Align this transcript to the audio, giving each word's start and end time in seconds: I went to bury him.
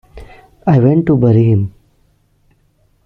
I 0.65 0.79
went 0.79 1.05
to 1.05 1.15
bury 1.15 1.51
him. 1.51 1.75